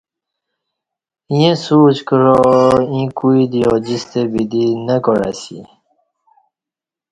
[1.33, 2.35] ییں سوچ کعا
[2.91, 5.61] ایں کوئی دی اوجستہ بدی نہ کاع اسہ